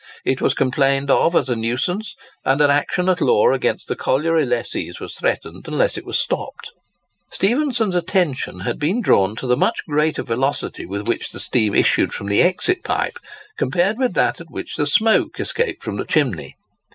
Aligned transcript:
It 0.25 0.41
was 0.41 0.55
complained 0.55 1.11
of 1.11 1.35
as 1.35 1.47
a 1.47 1.55
nuisance; 1.55 2.15
and 2.43 2.59
an 2.59 2.71
action 2.71 3.07
at 3.07 3.21
law 3.21 3.51
against 3.53 3.87
the 3.87 3.95
colliery 3.95 4.47
lessees 4.47 4.99
was 4.99 5.13
threatened 5.13 5.67
unless 5.67 5.95
it 5.95 6.07
was 6.07 6.17
stopped. 6.17 6.71
Stephenson's 7.29 7.93
attention 7.93 8.61
had 8.61 8.79
been 8.79 9.01
drawn 9.01 9.35
to 9.35 9.45
the 9.45 9.55
much 9.55 9.85
greater 9.87 10.23
velocity 10.23 10.87
with 10.87 11.07
which 11.07 11.29
the 11.29 11.39
steam 11.39 11.75
issued 11.75 12.13
from 12.15 12.29
the 12.29 12.41
exit 12.41 12.83
pipe 12.83 13.19
compared 13.59 13.99
with 13.99 14.15
that 14.15 14.41
at 14.41 14.49
which 14.49 14.75
the 14.75 14.87
smoke 14.87 15.39
escaped 15.39 15.83
from 15.83 15.97
the 15.97 16.05
chimney. 16.05 16.55